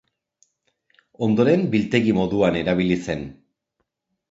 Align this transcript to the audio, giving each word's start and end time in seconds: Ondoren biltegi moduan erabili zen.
Ondoren 1.27 1.67
biltegi 1.77 2.17
moduan 2.21 2.59
erabili 2.65 3.01
zen. 3.11 3.25